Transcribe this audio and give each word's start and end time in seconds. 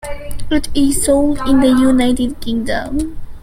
It 0.49 0.67
is 0.75 1.05
sold 1.05 1.37
in 1.47 1.59
the 1.59 1.67
United 1.67 2.39
Kingdom. 2.41 3.17